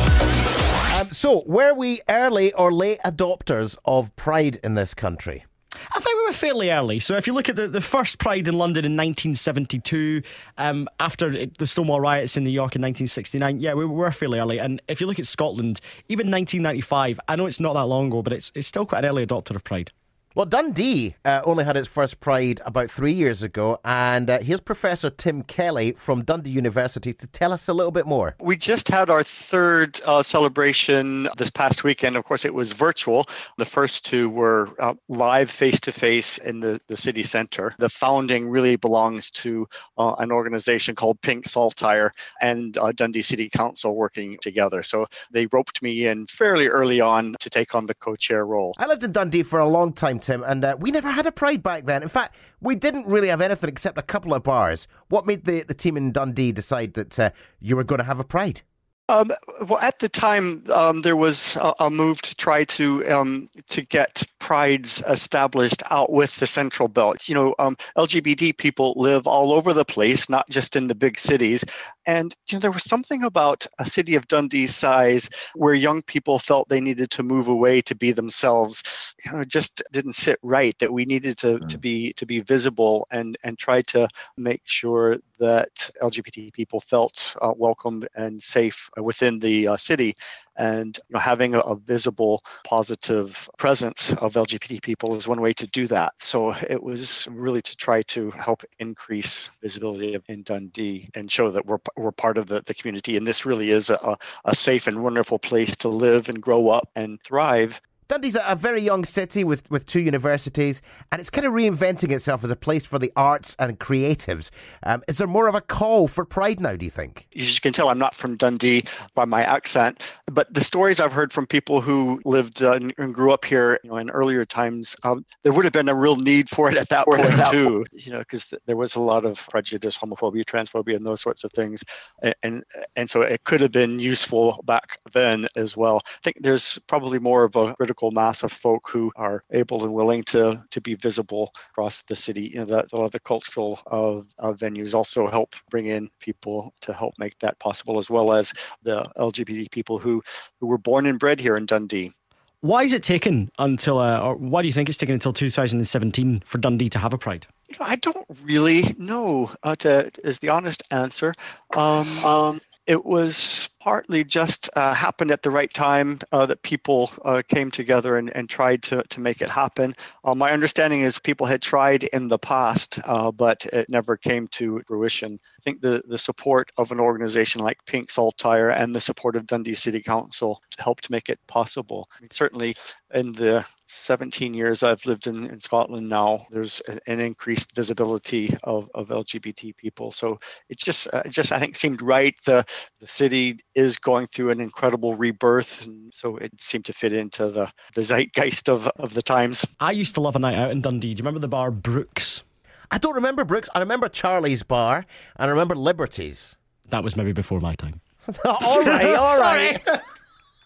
[1.00, 5.46] Um, so, were we early or late adopters of pride in this country?
[5.94, 6.98] I think we were fairly early.
[6.98, 10.22] So if you look at the, the first Pride in London in 1972,
[10.58, 14.58] um, after the Stonewall riots in New York in 1969, yeah, we were fairly early.
[14.58, 18.22] And if you look at Scotland, even 1995, I know it's not that long ago,
[18.22, 19.90] but it's, it's still quite an early adopter of Pride.
[20.36, 24.60] Well, Dundee uh, only had its first Pride about three years ago, and uh, here's
[24.60, 28.36] Professor Tim Kelly from Dundee University to tell us a little bit more.
[28.38, 32.18] We just had our third uh, celebration this past weekend.
[32.18, 33.24] Of course, it was virtual.
[33.56, 37.74] The first two were uh, live face to face in the, the city centre.
[37.78, 43.48] The founding really belongs to uh, an organization called Pink Saltire and uh, Dundee City
[43.48, 44.82] Council working together.
[44.82, 48.74] So they roped me in fairly early on to take on the co chair role.
[48.76, 51.32] I lived in Dundee for a long time Tim, and uh, we never had a
[51.32, 52.02] Pride back then.
[52.02, 54.88] In fact, we didn't really have anything except a couple of bars.
[55.08, 58.18] What made the, the team in Dundee decide that uh, you were going to have
[58.18, 58.62] a Pride?
[59.08, 59.30] Um,
[59.68, 63.82] well, at the time, um, there was a, a, move to try to um, to
[63.82, 67.28] get prides established out with the Central Belt.
[67.28, 71.20] You know, um, LGBT people live all over the place, not just in the big
[71.20, 71.64] cities.
[72.06, 76.40] And you know, there was something about a city of Dundee's size where young people
[76.40, 78.82] felt they needed to move away to be themselves.
[79.24, 80.76] You know, it just didn't sit right.
[80.80, 81.68] That we needed to, mm.
[81.68, 87.34] to be to be visible and and try to make sure that LGBT people felt
[87.40, 90.14] uh, welcome and safe within the uh, city.
[90.56, 95.52] And you know, having a, a, visible, positive presence of LGBT people is one way
[95.52, 96.14] to do that.
[96.18, 101.66] So it was really to try to help increase visibility in Dundee and show that
[101.66, 103.16] we're, we're part of the, the community.
[103.18, 106.88] And this really is a, a safe and wonderful place to live and grow up
[106.96, 107.80] and thrive.
[108.08, 112.44] Dundee's a very young city with, with two universities, and it's kind of reinventing itself
[112.44, 114.50] as a place for the arts and creatives.
[114.84, 117.26] Um, is there more of a call for pride now, do you think?
[117.36, 118.84] As you can tell, I'm not from Dundee
[119.16, 123.32] by my accent, but the stories I've heard from people who lived uh, and grew
[123.32, 126.48] up here you know, in earlier times, um, there would have been a real need
[126.48, 129.44] for it at that point, too, you know, because th- there was a lot of
[129.50, 131.82] prejudice, homophobia, transphobia, and those sorts of things.
[132.22, 132.64] And, and,
[132.94, 136.02] and so it could have been useful back then as well.
[136.04, 139.84] I think there's probably more of a critical critical mass of folk who are able
[139.84, 142.50] and willing to to be visible across the city.
[142.52, 146.10] You know, the, a lot of the cultural uh, uh, venues also help bring in
[146.20, 150.22] people to help make that possible, as well as the LGBT people who
[150.60, 152.12] who were born and bred here in Dundee.
[152.60, 156.42] Why is it taken until, uh, or why do you think it's taken until 2017
[156.44, 157.46] for Dundee to have a Pride?
[157.78, 159.50] I don't really know.
[159.62, 161.34] Uh, to, is the honest answer.
[161.76, 167.10] Um, um, it was partly just uh, happened at the right time uh, that people
[167.24, 169.94] uh, came together and, and tried to, to make it happen.
[170.24, 174.48] Uh, my understanding is people had tried in the past, uh, but it never came
[174.48, 175.38] to fruition.
[175.58, 179.46] I think the, the support of an organization like Pink Saltire and the support of
[179.46, 182.08] Dundee City Council helped make it possible.
[182.16, 182.76] I mean, certainly,
[183.14, 188.90] in the 17 years I've lived in, in Scotland now, there's an increased visibility of,
[188.94, 190.10] of LGBT people.
[190.10, 190.38] So
[190.68, 192.34] it's just, uh, just I think seemed right.
[192.44, 192.64] The
[193.00, 197.48] the city is going through an incredible rebirth, and so it seemed to fit into
[197.50, 199.64] the, the zeitgeist of, of the times.
[199.78, 201.14] I used to love a night out in Dundee.
[201.14, 202.42] Do you remember the bar Brooks?
[202.90, 203.68] I don't remember Brooks.
[203.74, 206.56] I remember Charlie's Bar, and I remember Liberties.
[206.90, 208.00] That was maybe before my time.
[208.44, 209.80] all right, all right.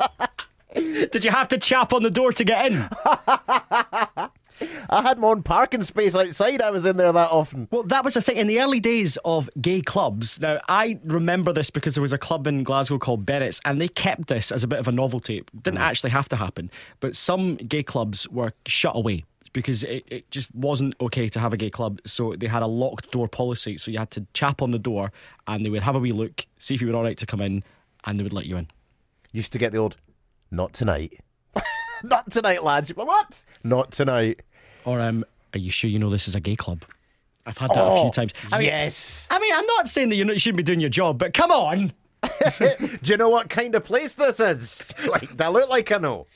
[0.75, 2.89] Did you have to chap on the door to get in?
[4.91, 6.61] I had my own parking space outside.
[6.61, 7.69] I was in there that often.
[7.71, 8.37] Well, that was the thing.
[8.37, 12.19] In the early days of gay clubs, now I remember this because there was a
[12.19, 15.39] club in Glasgow called Bennets, and they kept this as a bit of a novelty.
[15.39, 15.85] It didn't mm.
[15.85, 20.55] actually have to happen, but some gay clubs were shut away because it, it just
[20.55, 22.01] wasn't okay to have a gay club.
[22.05, 23.79] So they had a locked door policy.
[23.79, 25.13] So you had to chap on the door
[25.47, 27.41] and they would have a wee look, see if you were all right to come
[27.41, 27.65] in,
[28.05, 28.69] and they would let you in.
[29.33, 29.97] Used to get the old,
[30.51, 31.21] not tonight.
[32.05, 32.91] not tonight, lads.
[32.91, 33.45] What?
[33.65, 34.41] Not tonight.
[34.85, 36.85] Or um, are you sure you know this is a gay club?
[37.47, 38.33] I've had that oh, a few oh, times.
[38.53, 39.27] I mean, yes.
[39.31, 41.93] I mean, I'm not saying that you shouldn't be doing your job, but come on.
[42.59, 44.85] Do you know what kind of place this is?
[45.09, 46.27] Like, do I look like I know?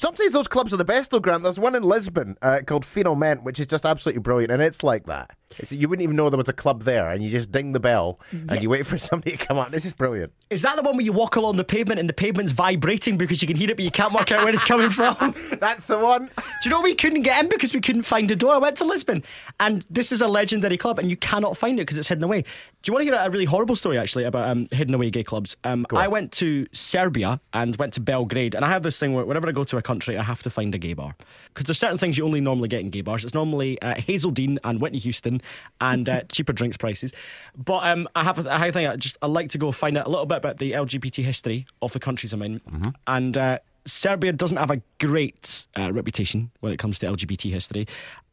[0.00, 1.42] Sometimes those clubs are the best, though, Grant.
[1.42, 5.04] There's one in Lisbon uh, called Finalmente, which is just absolutely brilliant, and it's like
[5.04, 5.32] that.
[5.58, 7.80] It's, you wouldn't even know there was a club there, and you just ding the
[7.80, 8.40] bell yeah.
[8.50, 9.72] and you wait for somebody to come up.
[9.72, 10.32] This is brilliant.
[10.48, 13.42] Is that the one where you walk along the pavement and the pavement's vibrating because
[13.42, 15.34] you can hear it, but you can't work out where it's coming from?
[15.60, 16.30] That's the one.
[16.36, 18.54] Do you know we couldn't get in because we couldn't find a door?
[18.54, 19.22] I went to Lisbon,
[19.58, 22.40] and this is a legendary club, and you cannot find it because it's hidden away.
[22.40, 22.48] Do
[22.88, 25.58] you want to hear a really horrible story actually about um, hidden away gay clubs?
[25.64, 29.26] Um, I went to Serbia and went to Belgrade, and I have this thing where
[29.26, 31.16] whenever I go to a country, I have to find a gay bar
[31.48, 33.24] because there's certain things you only normally get in gay bars.
[33.24, 35.42] It's normally uh, Hazell Dean and Whitney Houston
[35.80, 37.12] and uh, cheaper drinks prices.
[37.56, 40.06] But um, I have a, I think I just I like to go find out
[40.06, 42.90] a little bit about the LGBT history of the countries I'm in, mm-hmm.
[43.06, 43.36] and.
[43.36, 47.86] Uh, Serbia doesn't have a great uh, reputation when it comes to LGBT history,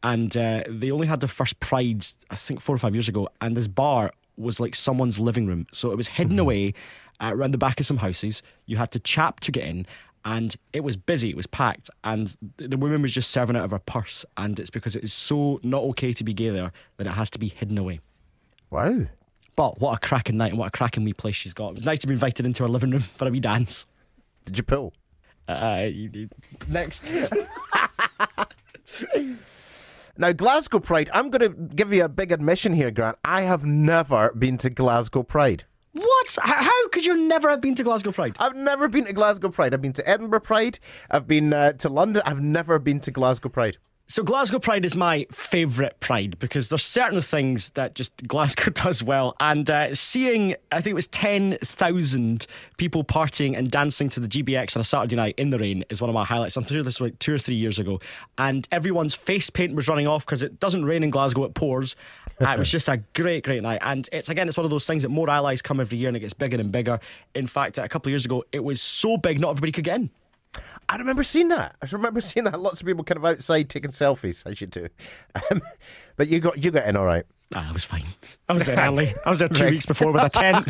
[0.03, 3.29] and uh, they only had their first Pride, I think, four or five years ago,
[3.39, 6.73] and this bar was like someone's living room, so it was hidden away
[7.21, 8.43] uh, around the back of some houses.
[8.65, 9.87] You had to chap to get in.
[10.25, 13.71] And it was busy, it was packed, and the woman was just serving out of
[13.71, 14.25] her purse.
[14.35, 17.29] And it's because it is so not okay to be gay there that it has
[17.31, 18.01] to be hidden away.
[18.69, 19.05] Wow.
[19.55, 21.69] But what a cracking night and what a cracking wee place she's got.
[21.69, 23.87] It was nice to be invited into her living room for a wee dance.
[24.45, 24.93] Did you pull?
[25.47, 25.87] Uh,
[26.67, 27.05] next.
[30.19, 33.17] Now, Glasgow Pride, I'm going to give you a big admission here, Grant.
[33.23, 35.65] I have never been to Glasgow Pride.
[35.97, 36.37] What?
[36.41, 38.35] How could you never have been to Glasgow Pride?
[38.39, 39.73] I've never been to Glasgow Pride.
[39.73, 40.79] I've been to Edinburgh Pride.
[41.09, 42.23] I've been uh, to London.
[42.25, 43.77] I've never been to Glasgow Pride.
[44.09, 49.03] So Glasgow Pride is my favourite Pride because there's certain things that just Glasgow does
[49.03, 54.21] well, and uh, seeing I think it was ten thousand people partying and dancing to
[54.21, 56.55] the GBX on a Saturday night in the rain is one of my highlights.
[56.55, 57.99] I'm sure this was like two or three years ago,
[58.37, 61.97] and everyone's face paint was running off because it doesn't rain in Glasgow; it pours.
[62.39, 64.87] Uh, it was just a great, great night, and it's again, it's one of those
[64.87, 66.97] things that more allies come every year and it gets bigger and bigger.
[67.35, 69.97] In fact, a couple of years ago, it was so big not everybody could get
[69.97, 70.09] in.
[70.89, 71.75] I remember seeing that.
[71.81, 72.59] I remember seeing that.
[72.59, 74.87] Lots of people kind of outside taking selfies, as you do.
[75.51, 75.61] Um,
[76.15, 77.25] but you got you got in all right.
[77.53, 78.05] Ah, I was fine.
[78.49, 79.13] I was there early.
[79.25, 80.67] I was there two weeks before with a tent.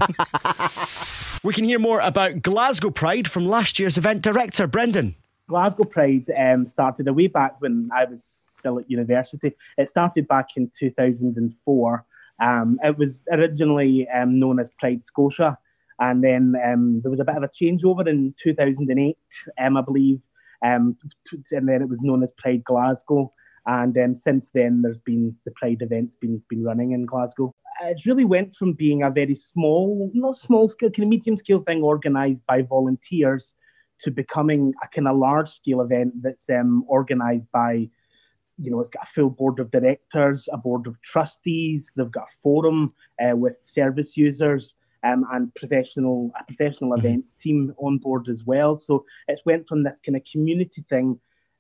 [1.44, 5.16] we can hear more about Glasgow Pride from last year's event director, Brendan.
[5.48, 9.54] Glasgow Pride um, started a way back when I was still at university.
[9.78, 12.06] It started back in 2004.
[12.40, 15.58] Um, it was originally um, known as Pride Scotia,
[16.00, 19.18] and then um, there was a bit of a changeover in 2008,
[19.60, 20.20] um, I believe,
[20.64, 20.98] um,
[21.52, 23.34] and then it was known as Pride Glasgow.
[23.66, 27.54] And um, since then, there's been the Pride events been been running in Glasgow.
[27.84, 31.62] It's really went from being a very small, not small scale, kind of medium scale
[31.62, 33.54] thing organised by volunteers
[34.00, 37.90] to becoming a kind of large scale event that's um, organised by,
[38.60, 42.30] you know, it's got a full board of directors, a board of trustees, they've got
[42.30, 44.76] a forum uh, with service users.
[45.08, 48.76] Um, and professional a professional events team on board as well.
[48.76, 51.20] So it's went from this kind of community thing.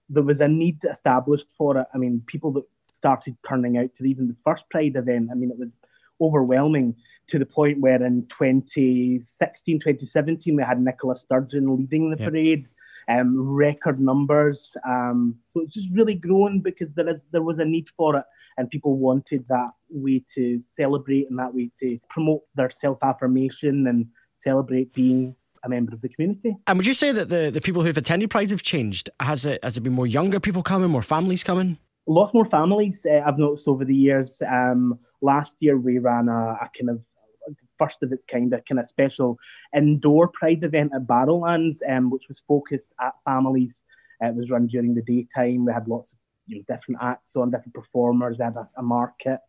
[0.10, 1.88] There was a need established for it.
[1.94, 5.30] I mean, people that started turning out to even the first Pride event.
[5.32, 5.80] I mean, it was
[6.20, 6.96] overwhelming
[7.28, 12.68] to the point where in 2016, 2017, we had Nicola Sturgeon leading the parade,
[13.08, 14.76] um, record numbers.
[14.88, 18.24] Um, so it's just really grown because there is there was a need for it,
[18.58, 23.88] and people wanted that way to celebrate and that way to promote their self affirmation
[23.88, 26.56] and celebrate being a member of the community.
[26.68, 29.10] And would you say that the, the people who've attended Prides have changed?
[29.20, 31.78] Has it has it been more younger people coming, more families coming?
[32.08, 34.42] lots more families uh, I've noticed over the years.
[34.50, 37.02] Um, last year we ran a, a kind of
[37.78, 39.38] first of its kind, a kind of special
[39.76, 43.84] indoor pride event at Barrowlands, um, which was focused at families.
[44.22, 45.66] It was run during the daytime.
[45.66, 48.38] We had lots of you know, different acts on, different performers.
[48.40, 49.40] We had a, a market.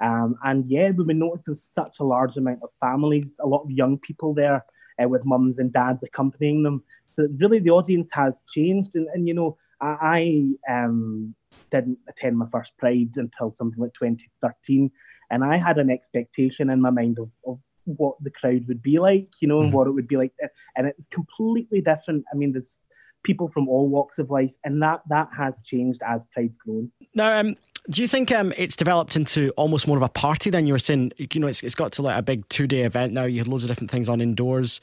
[0.00, 3.62] Um, and yeah, we noticed there was such a large amount of families, a lot
[3.62, 4.64] of young people there
[5.02, 6.82] uh, with mums and dads accompanying them.
[7.14, 8.94] So really the audience has changed.
[8.94, 11.34] And, and you know, I, I um,
[11.70, 14.90] didn't attend my first Pride until something like 2013.
[15.30, 18.98] And I had an expectation in my mind of, of what the crowd would be
[18.98, 20.32] like, you know, and what it would be like.
[20.76, 22.24] And it was completely different.
[22.32, 22.76] I mean, there's
[23.22, 26.90] people from all walks of life, and that that has changed as Pride's grown.
[27.14, 27.56] Now, um,
[27.88, 30.78] do you think um, it's developed into almost more of a party than you were
[30.78, 31.12] saying?
[31.18, 33.24] You know, it's, it's got to like a big two day event now.
[33.24, 34.80] You had loads of different things on indoors.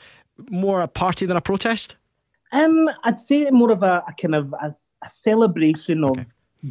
[0.50, 1.96] More a party than a protest?
[2.52, 6.18] Um, I'd say more of a, a kind of a, a celebration of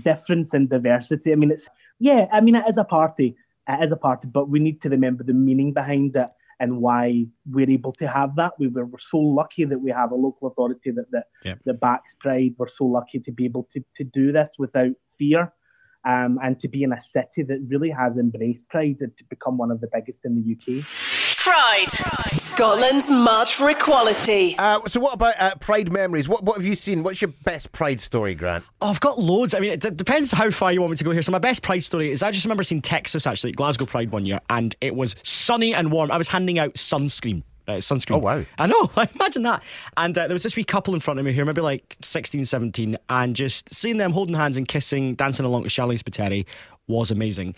[0.04, 1.32] difference and diversity.
[1.32, 1.68] I mean, it's
[1.98, 2.26] yeah.
[2.32, 3.36] I mean, it is a party.
[3.68, 7.26] It is a party, but we need to remember the meaning behind it and why
[7.50, 8.52] we're able to have that.
[8.58, 11.58] We were, we're so lucky that we have a local authority that that, Yep.
[11.64, 12.54] that backs Pride.
[12.58, 15.52] We're so lucky to be able to to do this without fear.
[16.04, 19.56] Um, and to be in a city that really has embraced Pride and to become
[19.56, 20.84] one of the biggest in the UK.
[21.44, 21.90] Pride.
[22.28, 24.54] Scotland's March for Equality.
[24.56, 26.28] Uh, so, what about uh, Pride memories?
[26.28, 27.02] What what have you seen?
[27.02, 28.64] What's your best Pride story, Grant?
[28.80, 29.52] Oh, I've got loads.
[29.52, 31.20] I mean, it d- depends how far you want me to go here.
[31.20, 34.24] So my best Pride story is I just remember seeing Texas actually Glasgow Pride one
[34.24, 36.12] year, and it was sunny and warm.
[36.12, 37.42] I was handing out sunscreen.
[37.66, 38.16] Uh, sunscreen.
[38.16, 38.44] Oh, wow.
[38.58, 38.90] I know.
[38.96, 39.64] I imagine that.
[39.96, 42.44] And uh, there was this wee couple in front of me here, maybe like 16,
[42.44, 46.44] 17, and just seeing them holding hands and kissing, dancing along to Sharleen Spiteri
[46.88, 47.54] was amazing.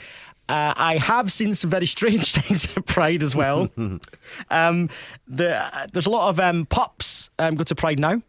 [0.48, 3.70] Uh, I have seen some very strange things at Pride as well.
[4.50, 4.88] um,
[5.26, 8.20] the, uh, there's a lot of um, pups um, go to Pride now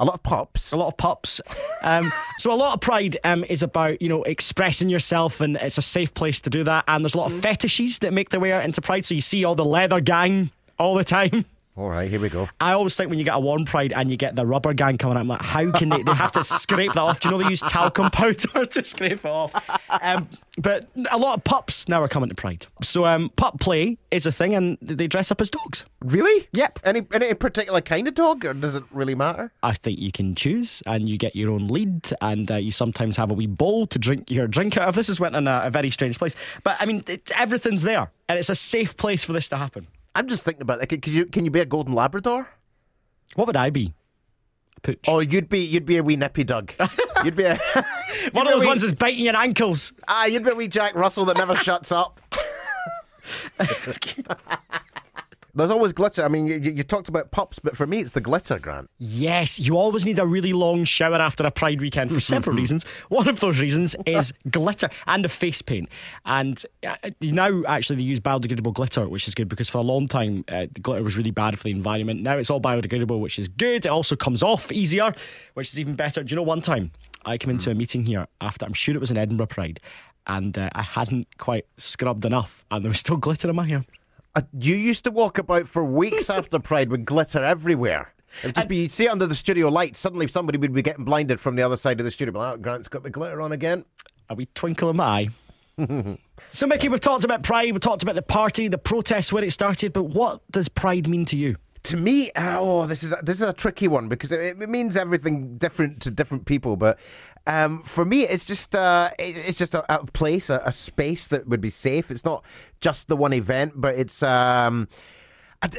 [0.00, 0.72] A lot of pops.
[0.72, 1.40] a lot of pops.
[1.84, 5.78] Um, so a lot of pride um, is about you know expressing yourself, and it's
[5.78, 6.84] a safe place to do that.
[6.88, 9.04] And there's a lot of fetishes that make their way out into pride.
[9.04, 11.44] So you see all the leather gang all the time.
[11.76, 12.48] All right, here we go.
[12.60, 14.96] I always think when you get a one pride and you get the rubber gang
[14.96, 16.04] coming out, I'm like, how can they?
[16.04, 17.18] They have to scrape that off.
[17.18, 18.34] Do you know they use talcum powder
[18.66, 19.52] to scrape it off?
[20.00, 22.68] Um, but a lot of pups now are coming to pride.
[22.80, 25.84] So um, pup play is a thing, and they dress up as dogs.
[26.00, 26.46] Really?
[26.52, 26.78] Yep.
[26.84, 29.50] Any any particular kind of dog, or does it really matter?
[29.64, 33.16] I think you can choose, and you get your own lead, and uh, you sometimes
[33.16, 34.94] have a wee bowl to drink your drink out of.
[34.94, 38.12] This has went in a, a very strange place, but I mean, it, everything's there,
[38.28, 39.88] and it's a safe place for this to happen.
[40.14, 42.48] I'm just thinking about like, can you can you be a golden Labrador?
[43.34, 43.94] What would I be?
[44.82, 45.00] Pooch.
[45.08, 46.72] Oh, you'd be you'd be a wee nippy Doug.
[47.24, 47.58] You'd be a
[48.32, 49.94] One of be a those wee- ones that's biting your ankles.
[50.08, 52.20] ah, you'd be a wee Jack Russell that never shuts up.
[55.56, 56.24] There's always glitter.
[56.24, 58.90] I mean, you, you talked about pups, but for me, it's the glitter, Grant.
[58.98, 62.84] Yes, you always need a really long shower after a Pride weekend for several reasons.
[63.08, 65.88] One of those reasons is glitter and the face paint.
[66.24, 70.08] And uh, now, actually, they use biodegradable glitter, which is good because for a long
[70.08, 72.22] time, uh, the glitter was really bad for the environment.
[72.22, 73.86] Now it's all biodegradable, which is good.
[73.86, 75.14] It also comes off easier,
[75.54, 76.24] which is even better.
[76.24, 76.90] Do you know one time
[77.24, 79.78] I came into a meeting here after, I'm sure it was an Edinburgh Pride,
[80.26, 83.84] and uh, I hadn't quite scrubbed enough, and there was still glitter in my hair.
[84.36, 88.12] Uh, you used to walk about for weeks after Pride with glitter everywhere.
[88.42, 89.98] It would just be, you'd see it under the studio lights.
[89.98, 92.36] Suddenly, somebody would be getting blinded from the other side of the studio.
[92.36, 93.84] Like, oh, Grant's got the glitter on again.
[94.28, 95.28] a wee twinkle in my eye.
[96.50, 99.52] so, Mickey, we've talked about Pride, we've talked about the party, the protests, where it
[99.52, 101.56] started, but what does Pride mean to you?
[101.84, 104.96] To me, oh, this is a, this is a tricky one because it, it means
[104.96, 106.76] everything different to different people.
[106.76, 106.98] But
[107.46, 111.26] um, for me, it's just uh, it- it's just a, a place, a, a space
[111.28, 112.10] that would be safe.
[112.10, 112.44] It's not
[112.80, 114.22] just the one event, but it's.
[114.22, 114.88] Um,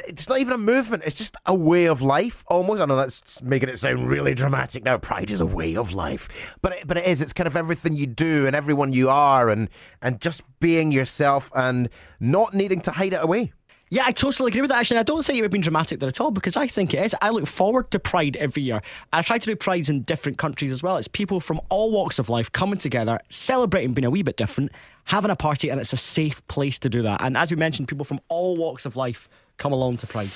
[0.08, 1.04] it's not even a movement.
[1.06, 2.82] It's just a way of life, almost.
[2.82, 4.98] I know that's making it sound really dramatic now.
[4.98, 6.28] Pride is a way of life,
[6.60, 7.22] but it, but it is.
[7.22, 9.68] It's kind of everything you do and everyone you are, and
[10.02, 13.52] and just being yourself and not needing to hide it away.
[13.88, 14.80] Yeah, I totally agree with that.
[14.80, 16.92] Actually, and I don't think it would be dramatic there at all because I think
[16.92, 17.14] it is.
[17.22, 18.82] I look forward to Pride every year.
[19.12, 20.96] I try to do Prides in different countries as well.
[20.96, 24.72] It's people from all walks of life coming together, celebrating being a wee bit different,
[25.04, 27.22] having a party, and it's a safe place to do that.
[27.22, 30.30] And as we mentioned, people from all walks of life come along to Pride.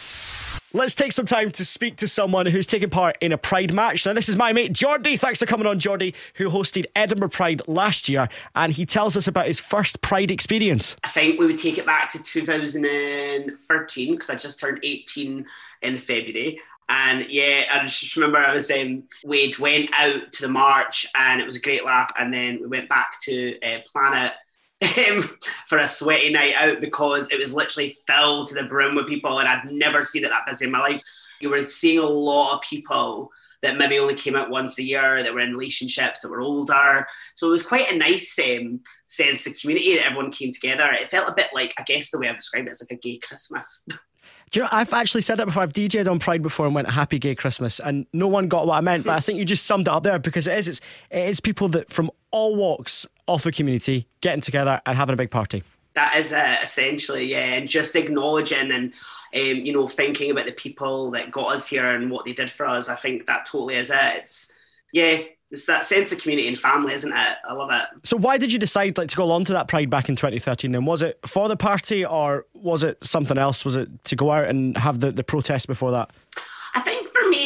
[0.73, 4.07] Let's take some time to speak to someone who's taken part in a Pride match.
[4.07, 5.17] Now, this is my mate Jordy.
[5.17, 9.27] Thanks for coming on, Jordy, who hosted Edinburgh Pride last year, and he tells us
[9.27, 10.97] about his first Pride experience.
[11.03, 15.45] I think we would take it back to 2013 because I just turned 18
[15.83, 16.61] in February.
[16.89, 21.41] And yeah, I just remember I was um, we'd went out to the march and
[21.41, 22.13] it was a great laugh.
[22.19, 24.33] And then we went back to uh, Planet
[25.66, 29.38] for a sweaty night out because it was literally filled to the brim with people,
[29.38, 31.03] and I'd never seen it that busy in my life.
[31.40, 33.31] You were seeing a lot of people
[33.62, 37.07] that maybe only came out once a year, that were in relationships, that were older.
[37.35, 40.90] So it was quite a nice um, sense of community that everyone came together.
[40.93, 43.01] It felt a bit like, I guess the way I've described it is like a
[43.01, 43.85] gay Christmas.
[44.51, 45.62] Do you know, I've actually said that before.
[45.62, 48.66] I've DJed on Pride before and went a Happy Gay Christmas, and no one got
[48.66, 49.05] what I meant.
[49.05, 50.66] But I think you just summed it up there because it is.
[50.66, 55.16] It's, it's people that from all walks of the community getting together and having a
[55.16, 55.62] big party.
[55.95, 58.93] that is uh, essentially yeah and just acknowledging and
[59.35, 62.51] um, you know thinking about the people that got us here and what they did
[62.51, 64.53] for us i think that totally is it it's
[64.93, 65.19] yeah
[65.53, 68.53] it's that sense of community and family isn't it i love it So why did
[68.53, 70.75] you decide like to go along to that Pride back in 2013?
[70.77, 73.64] And was it for the party or was it something else?
[73.64, 76.11] Was it to go out and have the, the protest before that?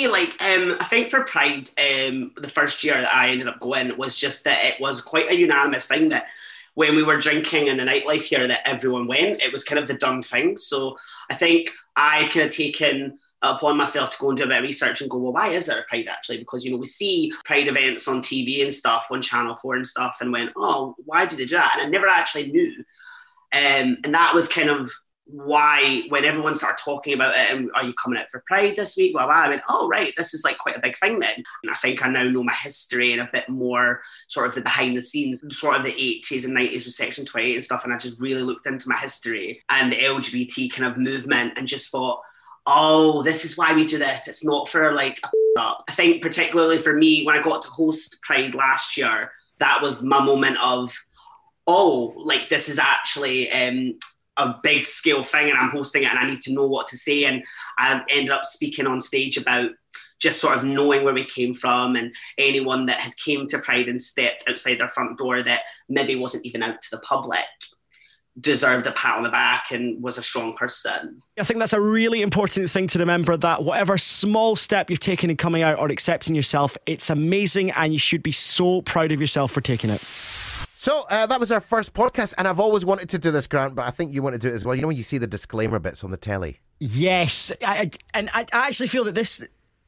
[0.02, 3.96] Like, um, I think for Pride, um, the first year that I ended up going
[3.96, 6.26] was just that it was quite a unanimous thing that
[6.74, 9.40] when we were drinking in the nightlife here, that everyone went.
[9.40, 10.59] It was kind of the done thing.
[10.59, 10.98] So
[11.30, 14.62] I think I'd kind of taken upon myself to go and do a bit of
[14.62, 16.38] research and go, well, why is there a Pride actually?
[16.38, 19.87] Because, you know, we see Pride events on TV and stuff, on Channel 4 and
[19.87, 21.76] stuff, and went, oh, why do they do that?
[21.78, 22.85] And I never actually knew.
[23.52, 24.90] Um, and that was kind of
[25.27, 28.95] why when everyone started talking about it and are you coming out for pride this
[28.97, 31.43] week blah, i went oh right this is like quite a big thing then.
[31.63, 34.61] And i think i now know my history and a bit more sort of the
[34.61, 37.95] behind the scenes sort of the 80s and 90s with section 28 and stuff and
[37.95, 41.91] i just really looked into my history and the lgbt kind of movement and just
[41.91, 42.21] thought
[42.67, 44.27] oh this is why we do this.
[44.27, 45.29] It's not for like a
[45.61, 45.85] up.
[45.87, 50.03] I think particularly for me when i got to host pride last year that was
[50.03, 50.93] my moment of
[51.67, 53.99] oh, like this is actually um,
[54.37, 56.97] a big scale thing and I'm hosting it and I need to know what to
[56.97, 57.24] say.
[57.24, 57.43] And
[57.78, 59.70] I ended up speaking on stage about
[60.20, 63.89] just sort of knowing where we came from and anyone that had came to Pride
[63.89, 67.45] and stepped outside their front door that maybe wasn't even out to the public
[68.41, 71.22] deserved a pat on the back and was a strong person.
[71.39, 75.30] I think that's a really important thing to remember that whatever small step you've taken
[75.30, 79.20] in coming out or accepting yourself, it's amazing and you should be so proud of
[79.20, 80.01] yourself for taking it.
[80.85, 83.74] So uh, that was our first podcast, and I've always wanted to do this, Grant,
[83.74, 84.74] but I think you want to do it as well.
[84.74, 86.61] You know when you see the disclaimer bits on the telly?
[86.78, 89.43] Yes, I, I, and I, I actually feel that this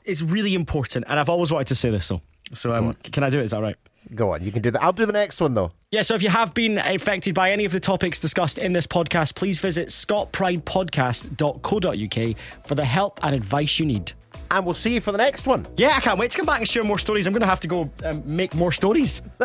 [0.07, 2.23] is really important, and I've always wanted to say this though.
[2.55, 3.45] So um, can I do it?
[3.45, 3.77] Is that right?
[4.15, 4.83] Go on, you can do that.
[4.83, 5.71] I'll do the next one though.
[5.91, 8.87] Yeah, so if you have been affected by any of the topics discussed in this
[8.87, 14.15] podcast, please visit scottpridepodcast.co.uk for the help and advice you need.
[14.51, 15.67] And we'll see you for the next one.
[15.77, 17.27] Yeah, I can't wait to come back and share more stories.
[17.27, 19.23] I'm going to have to go um, make more stories.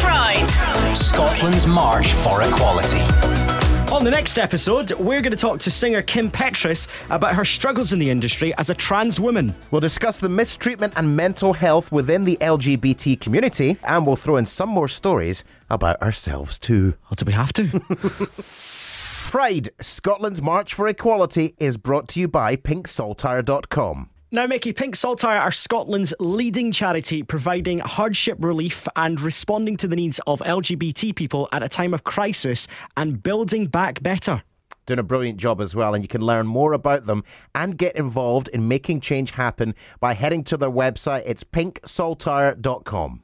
[0.00, 0.46] Pride.
[0.94, 3.00] Scotland's March for Equality.
[3.92, 7.92] On the next episode, we're going to talk to singer Kim Petras about her struggles
[7.92, 9.54] in the industry as a trans woman.
[9.72, 14.46] We'll discuss the mistreatment and mental health within the LGBT community, and we'll throw in
[14.46, 16.94] some more stories about ourselves too.
[17.10, 17.82] Oh, do we have to?
[19.30, 24.10] Pride, Scotland's March for Equality, is brought to you by pinksaltire.com.
[24.32, 29.94] Now, Mickey, Pink Saltire are Scotland's leading charity providing hardship relief and responding to the
[29.94, 32.66] needs of LGBT people at a time of crisis
[32.96, 34.42] and building back better.
[34.86, 37.22] Doing a brilliant job as well, and you can learn more about them
[37.54, 41.22] and get involved in making change happen by heading to their website.
[41.24, 43.22] It's pinksaltire.com.